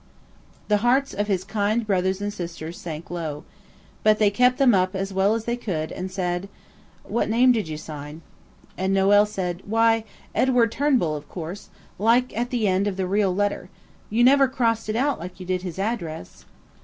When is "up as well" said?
4.73-5.35